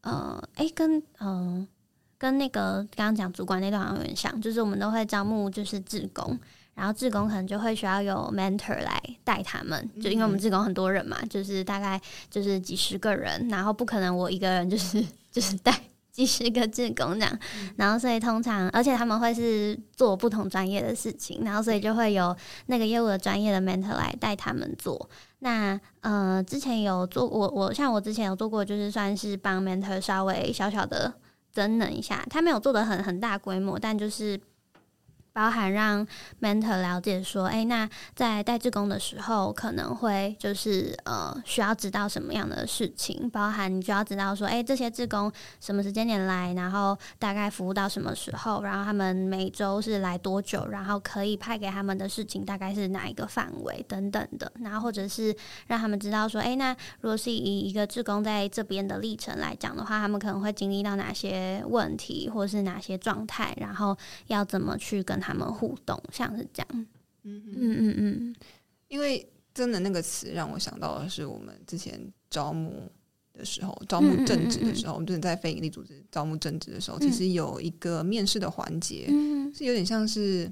[0.00, 1.68] 呃，哎，跟嗯，
[2.16, 6.38] 跟那个刚刚讲主管那段好像有点像，就是我们都会招募就是志工，
[6.74, 15.74] 然后志工可能就会需要有 mentor 来带他们，就因为我们志工很多人嘛，就是大概就是几十个人，然后不可能我一个人就是就是带。
[16.12, 17.38] 几十个志工这样，
[17.76, 25.08] 然后所以通常，而且他们会是做不同专业的事情，然后所以就会有那个业务的专业的 mentor 来带他们做。
[25.38, 31.14] 那呃，之前有做我我像我之前有做过，就是算是帮 mentor 稍微小小的
[31.52, 34.38] 增能一下，他没有做的很很大规模，但就是。
[35.32, 36.06] 包含让
[36.40, 43.30] mentor 了解说，哎，那在带志工的时候，可能会就是呃，需要知道什么样的事情？
[43.30, 54.50] 包含你就要知道说，哎，这些志工什么时间点来，然后大概服务到什么时候，然后他们每周是来多久，然后可以派给他们的事情大概是哪一个范围等等的。
[54.60, 55.34] 然后或者是
[55.68, 65.19] 让他们知道说，哎，那如果是以一个志工在这边的历程来讲的话，他们可能会经历到哪些问题，或是哪些状态，然后要怎么去跟。
[65.20, 66.86] 他们互动像是这样，
[67.22, 68.36] 嗯嗯嗯嗯，
[68.88, 72.90] 因为“真的”那个词让我想到的是，我们之前招募
[73.34, 79.06] 的时候，招募正职的时候，我们就是在非营利组织招募正职的时候，其实有一个面试的环节，
[79.54, 80.50] 是有点像是，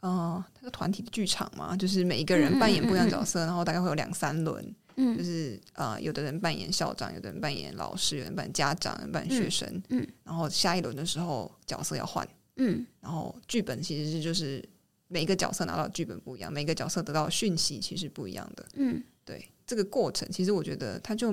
[0.00, 12.26] 呃，那个团体的剧场嘛，就是每一个人扮演不一样角色，然后大概会有两三轮，嗯，就是呃，有的人扮演校长，有的人扮演老师，有人扮演家长，有人扮演学生，嗯，然后下一轮的时候角色要换。
[12.56, 14.66] 嗯，然后剧本其实是就是
[15.08, 18.66] 每一个角色拿到剧本不一样，每个角色得到讯息其实不一样的。
[18.74, 21.32] 嗯，对，这个过程其实我觉得他就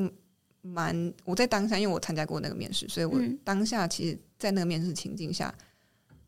[0.62, 5.54] 蛮我在当下，因为我参加过那个面试，所以我当下其实，在那个面试情境下，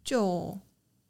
[0.03, 0.57] 就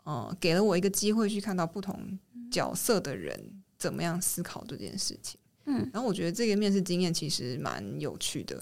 [0.03, 2.19] 呃给了我一个机会去看到不同
[2.51, 3.39] 角色的人
[3.77, 5.39] 怎么样思考这件事情。
[5.65, 8.59] 嗯，然后我觉得这个面试经验其实蛮有趣的。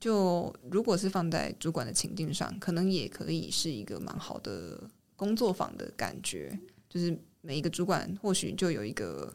[0.00, 6.58] 就如果是放在主管的情境上，可能也可以是一个蛮好的工作坊的感觉。
[6.88, 9.32] 就是每一个主管或许就有一个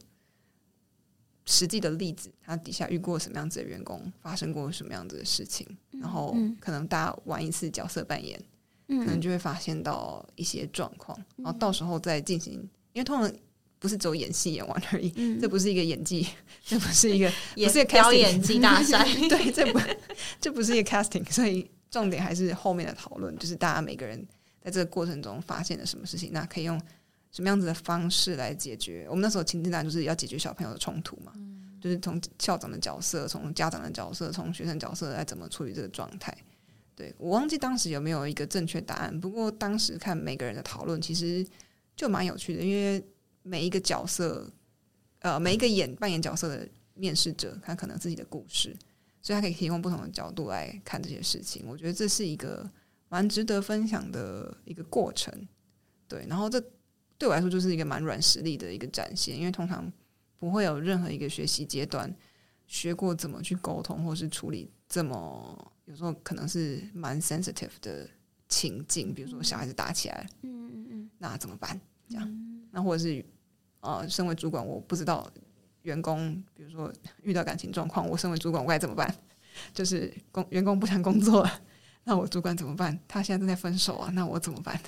[1.45, 8.41] 实际的例子，他底下遇过什么样子的员工，发生过什么样子的事情，然后可能大家玩一次角色扮演，
[8.87, 12.53] 可能就会发现到一些状况，然后到时候再进行，
[12.93, 13.31] 因为通常。
[13.83, 15.09] 不是只有演戏演完而已，
[15.41, 16.25] 这不是一个演技，
[16.63, 19.03] 这不是一个 也是表演技大赛。
[19.27, 19.79] 对，这不
[20.39, 24.25] 这不是一个 casting，所以重点还是后面的讨论，就是大家每个人
[24.61, 26.81] 在这个过程中发现了什么事情，那可以用
[27.33, 29.05] 什么样子的方式来解决。
[29.09, 31.33] 我们那时候情境单就是要解决小朋友的冲突嘛，
[31.81, 36.33] 就是从校长的角色、从家长的角色、从学生角色来怎么处理这个状态。
[36.95, 41.45] 对我忘记当时有没有一个正确答案，不过当时看每个人的讨论其实
[41.97, 43.05] 就蛮有趣的，因为。
[43.43, 44.51] 每一个角色，
[45.19, 48.75] 呃，每一个演扮演角色的面试者，他可能自己的故事，
[49.21, 51.63] 所以他可以提供不同的角度来看这些事情。
[51.67, 52.69] 我觉得这是一个
[53.09, 55.31] 蛮值得分享的一个过程，
[56.07, 56.25] 对。
[56.27, 56.59] 然后这
[57.17, 59.91] 对我来说就是一个蛮软实力的一个展现，因为通常
[60.39, 62.13] 不会有任何一个学习阶段
[62.65, 68.09] 学过怎么去沟通，或是处理这么有时候可能是蛮 sensitive 的。
[68.49, 71.79] 情境，比如说小孩子打起来，嗯嗯嗯，那怎么办？
[72.07, 73.25] 这样，那或者是
[73.83, 75.29] 啊，身为主管，我不知道
[75.81, 76.91] 员工，比如说
[77.21, 79.13] 遇到感情状况，我身为主管我该怎么办？
[79.73, 81.61] 就是工员工不想工作了，
[82.05, 82.97] 那我主管怎么办？
[83.07, 84.79] 他现在正在分手啊，那我怎么办？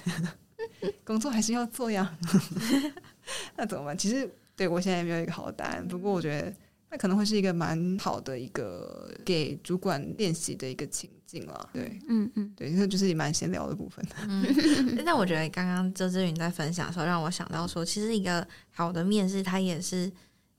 [1.04, 2.18] 工作还是要做呀，
[3.58, 3.98] 那怎么办？
[3.98, 6.54] 其实对我现在没有一个好的答案，不过我觉得。
[6.90, 14.06] 那可能会是一个蛮好的一个给主管练习的一个情境了，对，嗯嗯，对，那就是蛮闲聊的部分。
[14.28, 20.12] 嗯，但我觉得刚刚周志云在分享的时候，让我想到说，其实一个好的面试，它也是。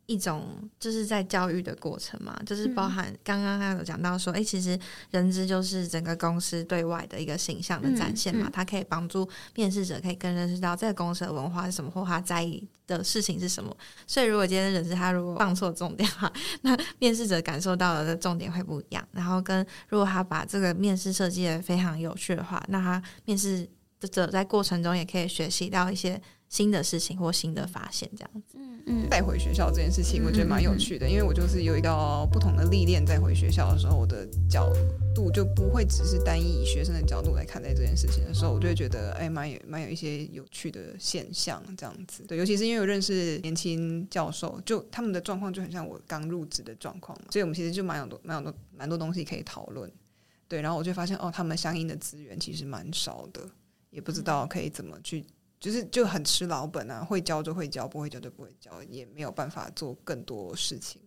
[0.06, 0.46] 一种
[0.78, 4.78] 就是在教育的过程嘛，就是包含刚刚他有讲到说，哎，其实
[5.10, 13.76] 人资就是整个公司对外的一个形象的展现嘛，它可以帮助面试者可以更认识到这个公司的文化是什么，或他在意的事情是什么。
[14.06, 19.04] 所以如果今天人资他如果放错重点哈， 那面试者感受到的重点会不一样。
[19.10, 23.68] 然后跟如果他把这个面试设计的非常有趣的话，那他面试
[24.12, 26.22] 者在过程中也可以学习到一些。
[26.48, 34.72] 新的事情或新的发现，这样子，嗯嗯，带回学校这件事情，我觉得蛮有趣的，因为我就是有一个不同的历练，在回学校的时候，我的角
[35.12, 49.90] 度就不会只是单一以学生的角度来看待这件事情的时候，我就会觉得，哎，蛮有蛮有一些有趣的现象，这样子，对，尤其是因为我认识年轻教授，就他们的状况就很像我刚入职的状况嘛，所以我们其实就蛮有多蛮有多蛮多东西可以讨论，
[50.46, 53.40] 对，然后我就发现，哦，他们相应的资源其实蛮少的，
[53.90, 55.24] 也不知道可以怎么去。
[55.66, 61.02] 就是就很吃老本啊，会教就会教，不会教就不会教，也没有办法做更多事情，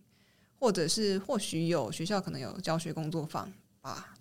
[0.58, 4.12] 或者是或许有学校可能有教学工作坊吧，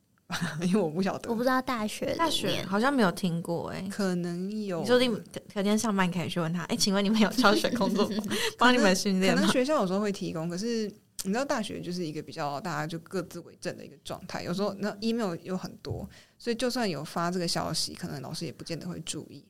[0.60, 5.08] 因为我不晓得，我不知道大学大学好像没有听过哎，可能有，你说你
[5.54, 8.26] 隔天上班可以去问他，哎，请问你们有教学工作坊
[8.58, 10.86] 帮你们训练可能学校有时候会提供，可是
[11.24, 19.42] 你知道大学就是一个比较大家就各自为政的一个状态，有时候那 email 有很多，所以就算有发这个消息，可能老师也不见得会注意。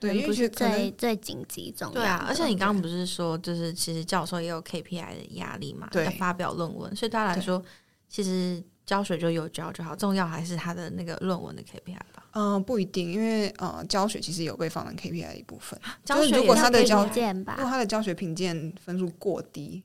[0.00, 1.94] 对，因为是最最紧急重要。
[1.94, 7.62] 对啊，而且你刚刚不是说，就是其实教授也有 KPI 的压力嘛，要发表论文，所以对他来说，
[8.08, 12.24] 其实教学就有教就好，重要还是他的那个论文的 KPI 吧？
[12.32, 15.78] 嗯，不一定，因为呃，教学其实有被放在 KPI 的一部分。
[16.02, 17.12] 教学如果他的教如
[17.44, 19.84] 果他的教学评鉴分数过低，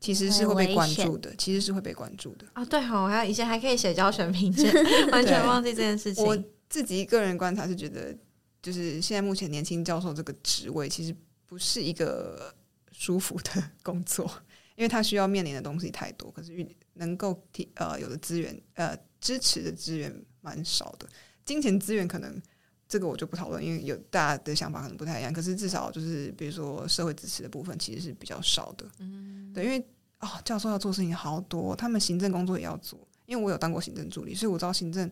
[0.00, 2.44] 其实是会被关注的，其实是会被关注的。
[2.52, 4.70] 啊，对哈，还有以前还可以写教学评鉴，
[5.10, 6.22] 完全忘记这件事情。
[6.22, 6.36] 我
[6.68, 8.14] 自己个人观察是觉得。
[8.62, 11.14] 就是现在目前年轻教授这个职位，其实
[11.46, 12.54] 不是一个
[12.92, 14.30] 舒服的工作，
[14.76, 21.08] 因为他需要面临的东西太多，可是能够提呃有的资源呃支持的资源蛮少的，
[21.44, 22.40] 金钱资源可能
[22.88, 25.32] 这个我就不讨论，因为有大家的想法可能不太一样。
[25.32, 28.84] 可是至少就是比如说社会支持的部分，其实是比较少的。
[28.98, 29.78] 嗯，对，因为
[30.18, 35.10] 哦教授要做事情好多，他们行政工作也要做，因为我有当过行政助理，所以我知道行政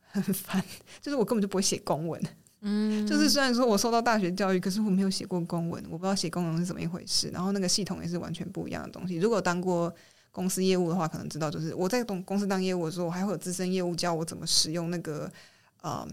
[0.00, 0.64] 很烦，
[1.00, 2.20] 就是我根本就不会写公文。
[2.64, 7.28] 嗯，就是虽然说我受到大学教育，可是我没有写过公文，我不知道写公文是怎么一回事。
[7.30, 9.16] 然后那个系统也是完全不一样的东西。
[9.16, 9.92] 如果当过
[10.30, 15.28] 公司业务的话，可能知道，就是我在公公司当业务的时候，我还会有资深业务教我怎么使用那个，
[15.82, 16.08] 嗯，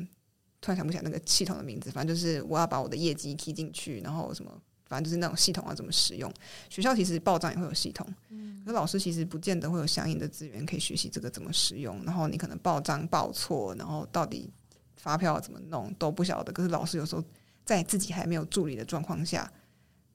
[0.59, 1.91] 突然想不起来那个系统的名字。
[1.91, 4.51] 反正就是我要把我的业绩提进去，然后什么，
[4.87, 6.33] 反正就是那种系统要怎么使用。
[6.67, 12.03] 学校其实报账也会有系统，嗯，可老师其实不见得会有相应的资源可以学习这个怎么使用。
[12.03, 14.51] 然后你可能报账报错，然后到底。
[14.99, 17.23] 发票怎么弄都不晓得，可是老师有时候
[17.65, 19.49] 在自己还没有助理的状况下，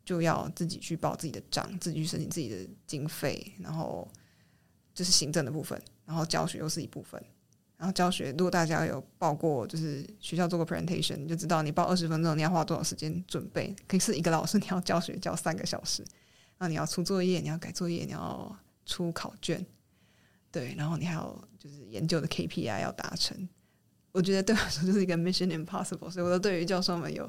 [0.04, 4.06] 就要自己去报自己的账，自己去申请自己的经费，然后
[4.92, 7.22] 就是行政的部分，然后教学又是一部分。
[7.76, 13.74] 然后教学，如果大家有报过，就是学校做过 presentation，你就知道你报二十分钟，你要花多少时间准备？
[13.88, 16.04] 可是一个老师你要教学教三个小时，
[16.58, 19.66] 那你要出作业，你要改作业，你要出考卷，
[20.52, 23.48] 对，然后你还有就是研究的 KPI 要达成。
[24.14, 27.28] 我觉得对我来说就是一个 mission impossible，所以我都对于教授们有，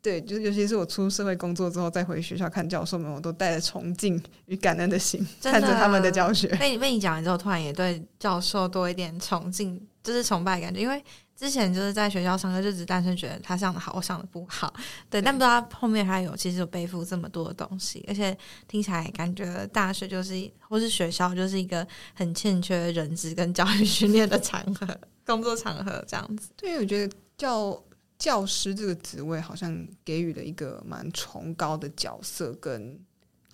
[0.00, 6.48] 对，就是尤其是我出社会工作之后再回学校看教授们，我都带着崇敬与感恩的心看着他们的教学。
[6.56, 10.80] 被被你讲完之后，突然也对教授多一点崇敬，就是崇拜感觉。
[10.80, 11.04] 因为
[11.36, 14.72] 之前就是在学校上课，就只单纯觉得他上的好，我上的不好，
[15.10, 18.34] 对，但不知道后面还有其实有背负这么多的东西，而且
[18.66, 24.86] 听起来感觉大学就是或是学校就是一个很欠缺人资跟教育训练的场合。
[25.24, 27.84] 工作场合这样子，对，我觉得教
[28.18, 32.98] 教师这个职位好像给予了一个蛮崇高的角色，跟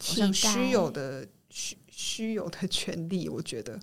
[0.00, 3.28] 好像虚有的虚虚有的权利。
[3.28, 3.78] 我觉得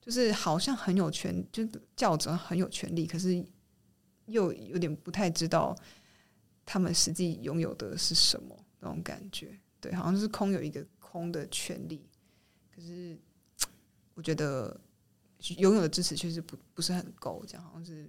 [0.00, 3.44] 就是好像很有权，就教者很有权利，可是
[4.26, 5.76] 又有点不太知道
[6.64, 9.58] 他们实际拥有的是什么那种感觉。
[9.80, 12.06] 对，好像是空有一个空的权利，
[12.72, 13.18] 可是
[14.14, 14.80] 我觉得。
[15.58, 18.08] 拥有的支持确实不不是很够，这样好像是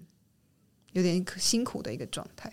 [0.92, 2.52] 有点辛苦的一个状态，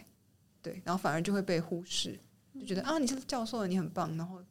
[0.63, 2.19] 对，然后反而就会被忽视，
[2.59, 4.43] 就觉得啊，你是教授，你很棒，然后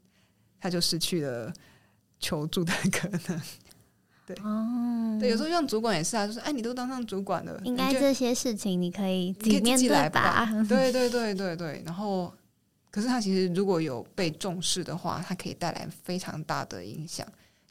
[0.59, 1.51] 他就失去了
[2.19, 3.41] 求助的可能。
[4.25, 10.45] 对，哦，对，有时候像主管也是啊，就是哎，你都当上主管了，应该这些事情你可以自己面对吧？
[10.69, 11.81] 对对对对对。
[11.83, 12.31] 然后，
[12.91, 17.27] 可是他其实如果有被重视的话，他可以带来非常大的影响。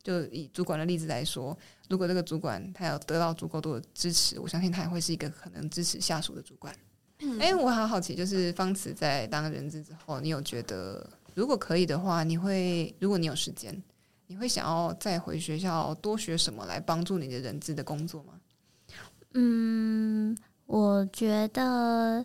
[0.09, 1.55] 就以主管的例子来说，
[1.91, 6.75] 如果这个主管他要得到足够多的支持，我相信他也会是一个可能支持下属的主管。
[7.39, 13.83] 哎，我好好奇，就是方慈在当人资之后，你有觉得如果可以的话，你会如果你有时间，
[14.29, 18.33] 你会想要再回学校多学什么来帮助你的人资的工作吗？
[19.35, 20.35] 嗯，
[20.65, 22.25] 我觉得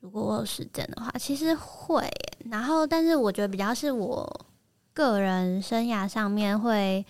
[0.00, 2.08] 如果我有时间的话，其实会。
[2.46, 4.46] 然后，但是我觉得比较是我。
[4.92, 7.04] 个人生涯上面会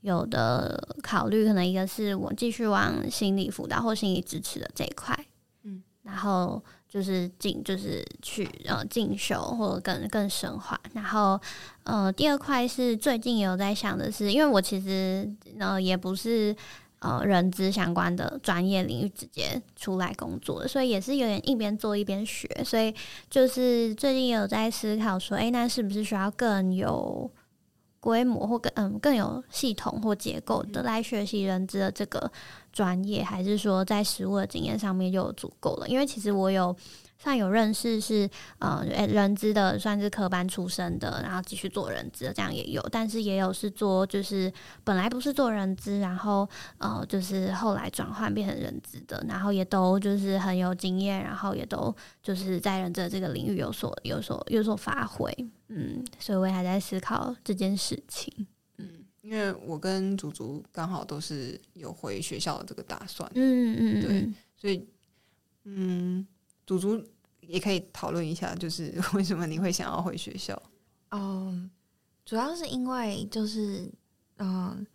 [0.00, 5.18] 有的考虑，可能一个是我继续往心理辅导或心理支持的这一块，
[5.64, 11.38] 嗯，然后就是进就是去呃进修或者更更深化，然后
[11.84, 15.28] 呃第二块是最近有在想的是，因为我其实
[15.58, 16.54] 呃也不是
[17.00, 22.94] 呃人资相关的专业领域直接出来工作，所以也是有点一边做一边学，所以
[23.28, 27.30] 就是最近有在思考说，哎，那是不是需要更有
[28.00, 32.30] 规模或更嗯更有系统或结构的来学习人资的这个
[32.76, 35.88] 专业，还是说在实务的经验上面就足够了？
[35.88, 36.76] 因为其实我有
[37.18, 42.86] 算有认识是呃人资的，算是科班出身的，然后继续做人资，这样也有。
[42.92, 44.52] 但是也有是做就是
[44.84, 46.46] 本来不是做人资，然后
[46.76, 55.34] 呃就是后来转换变成人资的，然后也都就是很有经验，然后也都就是在人资这个领域有所有所有所发挥。
[55.68, 58.46] 嗯，所以我还在思考这件事情。
[59.26, 63.30] 嗯，因为我跟祖祖刚好都是有回学校的这个打算。
[63.34, 64.86] 嗯嗯，对，所以
[65.64, 66.26] 嗯，
[66.64, 67.04] 祖祖
[67.40, 70.60] 也可以讨论一下，就是 为什么你会想要回学校？
[71.10, 71.68] 哦，
[72.24, 73.90] 主要是因为就是
[74.38, 74.86] 嗯，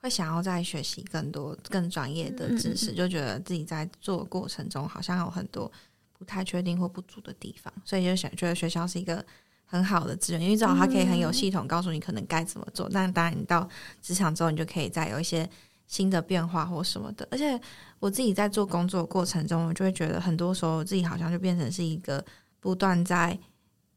[0.00, 5.70] 会想要再学习更多更专业的知识，就觉得自己在做过程中好像有很多
[6.12, 9.24] 不太确定或不足的地方，所以就想觉得学校是一个。
[9.64, 12.88] 很好的资源，因为至少它可以很有系统告诉你可能该怎么做。
[12.92, 13.68] 但当然，你到
[14.00, 15.48] 职场之后，你就可以再有一些
[15.86, 17.26] 新的变化或什么的。
[17.30, 17.60] 而且
[17.98, 22.24] 我自己在做工作过程中，我就会觉得很多时候自己好像就变成是一个
[22.60, 23.38] 不断在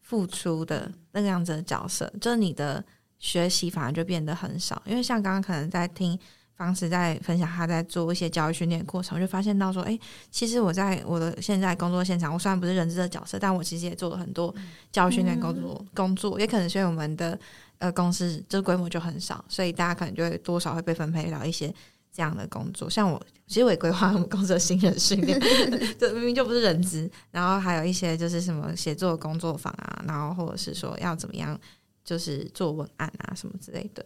[0.01, 2.83] 付出的那个样子的角色，就是你的
[3.19, 4.81] 学习反而就变得很少。
[4.85, 6.17] 因为像刚刚可能在听。
[6.57, 9.97] 方式在分享，他在做一些教育训练过程，我就发现到说，哎，
[10.31, 14.53] 其实我在我的现在工作现场，我虽然不是人资的角色，但我其实也做了很多
[14.91, 15.85] 教育训练工作。
[15.93, 17.39] 工作也可能是因为我们的
[17.77, 21.71] 呃公司这规模就很少，所以大家可能就会多少会被分配到一些
[22.11, 22.89] 这样的工作。
[22.89, 25.39] 像我，其实我也规划我们公司的新人训练，
[25.99, 31.55] 这明明就不是人资，然后还有一些就是什么写作工作坊啊，然后或者是说要怎么样，
[32.03, 34.03] 就是做文案啊什么之类的，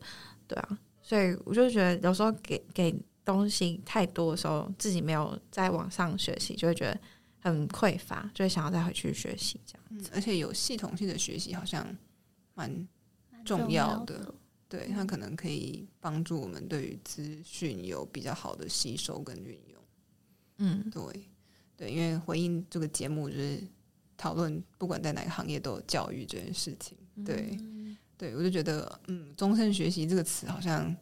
[0.48, 0.78] 对啊。
[1.12, 2.96] 所以我就觉得有时候给给
[3.26, 6.98] 东西太多的时候，自己没有在网上学习，就会觉得
[7.42, 9.86] 很匮乏，就会想要再回去学习这样。
[9.90, 11.86] 嗯，而且有系统性的学习好像
[12.54, 12.88] 蛮
[13.44, 14.34] 重要的，
[14.70, 19.84] 对它可能可以帮助我们对于资讯有比较好的吸收跟运用。
[20.60, 21.26] 嗯，对
[21.76, 23.62] 对，因为回应这个节目就是
[24.16, 27.60] 讨论，不管在哪个行业都有教育这件事情，对。
[28.22, 30.96] 对，我就觉得，嗯，终身学习这个词好像，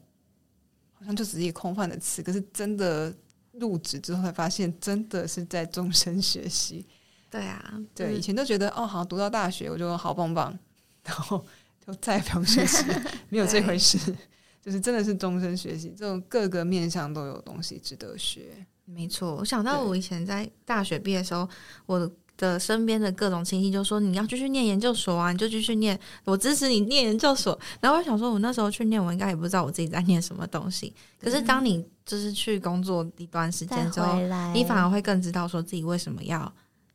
[0.94, 2.24] 好像就只是一个空泛的词。
[2.24, 3.14] 可是真的
[3.52, 6.88] 入职之后，才发现真的是在终身学习。
[7.30, 10.58] 对啊，对，以前都觉得哦，好读到大学我就好棒棒，
[11.04, 11.46] 然后
[11.86, 12.86] 就再也不用学习，
[13.28, 13.98] 没有这回事。
[14.64, 18.66] 就是真的是终身学习，这种各个面向都有东西值得学。
[18.86, 21.50] 没错，我想到我以前在大学毕业的时候，
[21.86, 22.10] 我。
[22.40, 27.60] 的身边的各种亲戚就说你要继续念研究所啊，你就继续念，我支持你念研究所。
[27.82, 30.96] 然后我想说，我那时候去念，我应该也不知道我自己在念什么东西。
[31.20, 34.16] 可是当你就是去工作一段时间之后，
[34.54, 36.52] 你反而会更知道说自己为什么要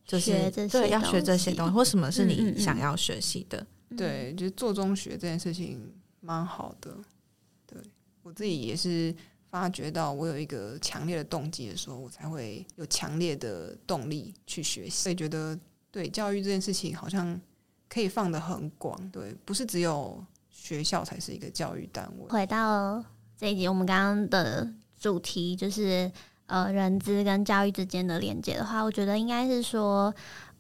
[0.07, 3.66] 就是对要学这些东西，或什么是你想要学习的。
[3.95, 6.90] 对，就是做中学这件事情蛮好的。
[7.66, 7.78] 对
[8.22, 9.14] 我自己也是。
[9.55, 14.90] 发觉到我有一个强烈的动机的时候，我才会有强烈的动力去学习。
[14.90, 15.57] 所以觉得
[15.92, 17.40] 对教育这件事情，好像
[17.88, 22.28] 可以放得很广，对，不是只有学校才是一个教育单位。
[22.30, 23.00] 回到
[23.38, 26.11] 这一集，我们刚刚的主题就是
[26.46, 30.12] 呃，人资跟教育之间的连接的话，我觉得应该是说，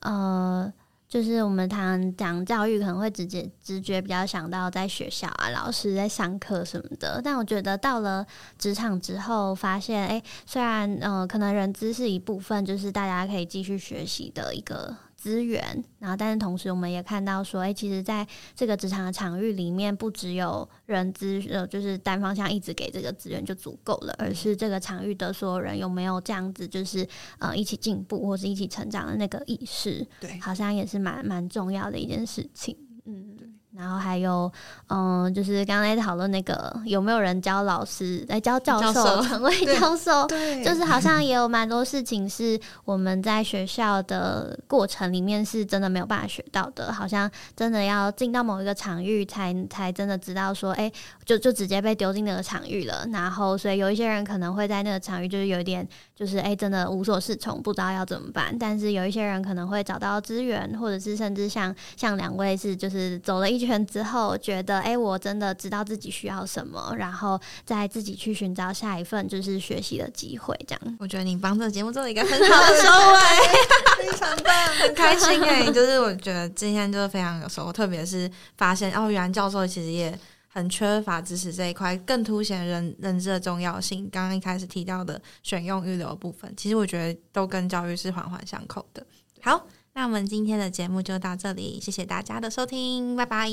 [0.02, 0.72] 呃。
[1.14, 7.20] 就是我们谈讲教育，可能会直接直觉比较想到在学校啊，老师在上课什么的。
[7.22, 8.26] 但我觉得到了
[8.58, 14.92] 职场之后，发现哎，虽然嗯，可能人资是一部分，就是大家可以继续学习的一个。
[15.24, 27.08] 资源，然后但是同时我们也看到说，哎，其实在这个职场的场域里面，不只有人资呃，就是单方向一直给这个资源就足够了，而是这个场域的所有人有没有这样子，就是
[27.38, 33.53] 呃一起进步或是一起成长的那个意识，对，好像也是蛮蛮重要的一件事情，嗯。
[33.76, 34.50] 然后还有，
[34.88, 50.90] 嗯，就是刚刚在讨论那个有没有人教老师来教教授成为教授，对， 就是好像也有蛮多事情是我们在学校的过程里面是真的没有办法学到的，好像真的要进到某一个场域才才真的知道说，哎，
[51.24, 53.04] 就就直接被丢进那个场域了。
[53.12, 58.56] 然后，所以有一些人可能会在那个场域就是有一点就是哎，真的无所适从，不知道要怎么办。
[58.56, 63.63] 但是有一些人可能会找到资源，或者是甚至像像两位是就是走了一。
[63.64, 70.54] 圈之后，觉得哎，我真的知道自己需要什么，然后再自己去寻找下一份就是学习的机会。
[70.66, 75.70] 这样，我觉得你帮这个节目做了一个很好的收尾，非常棒，很开心哎。
[75.70, 84.08] 就是我觉得今天就是非常有收获，特别是发现哦，原来教授其实也很缺乏知识这一块，更凸显认认知的重要性。
[84.10, 89.04] 刚刚一开始提到的选用预留部分，其实我觉得都跟教育是环环相扣的。
[89.42, 89.66] 好。
[89.96, 93.48] 那我们今天的节目就到这里，谢谢大家的收听，拜拜，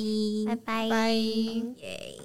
[0.47, 1.13] 拜拜，拜。